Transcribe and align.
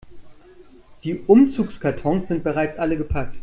Die 1.03 1.13
Umzugskartons 1.13 2.27
sind 2.27 2.43
bereits 2.43 2.79
alle 2.79 2.97
gepackt. 2.97 3.35